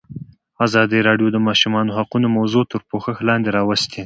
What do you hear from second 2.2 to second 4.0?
موضوع تر پوښښ لاندې راوستې.